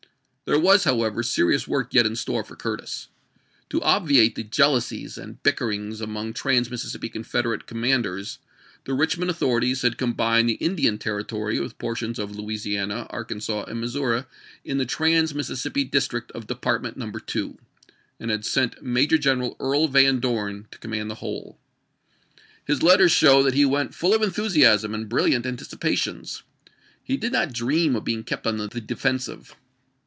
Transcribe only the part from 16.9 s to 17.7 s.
No. II.,